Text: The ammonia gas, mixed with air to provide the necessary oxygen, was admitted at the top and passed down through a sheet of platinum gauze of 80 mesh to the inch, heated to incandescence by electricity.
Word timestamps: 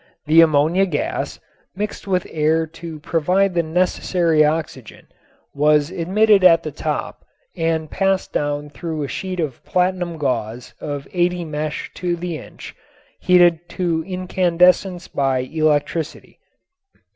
The 0.25 0.41
ammonia 0.41 0.87
gas, 0.87 1.39
mixed 1.75 2.07
with 2.07 2.25
air 2.31 2.65
to 2.65 2.99
provide 3.01 3.53
the 3.53 3.61
necessary 3.61 4.43
oxygen, 4.43 5.05
was 5.53 5.91
admitted 5.91 6.43
at 6.43 6.63
the 6.63 6.71
top 6.71 7.23
and 7.55 7.87
passed 7.87 8.33
down 8.33 8.71
through 8.71 9.03
a 9.03 9.07
sheet 9.07 9.39
of 9.39 9.63
platinum 9.63 10.17
gauze 10.17 10.73
of 10.81 11.07
80 11.13 11.45
mesh 11.45 11.91
to 11.93 12.15
the 12.15 12.35
inch, 12.39 12.75
heated 13.19 13.69
to 13.77 14.03
incandescence 14.07 15.07
by 15.07 15.37
electricity. 15.37 16.39